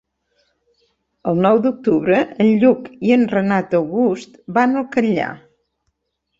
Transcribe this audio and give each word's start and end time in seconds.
El 1.31 1.37
nou 1.47 1.59
d'octubre 1.65 2.23
en 2.45 2.49
Lluc 2.65 2.89
i 3.11 3.15
en 3.19 3.29
Renat 3.35 3.79
August 3.83 4.43
van 4.59 4.77
al 4.83 4.91
Catllar. 4.99 5.33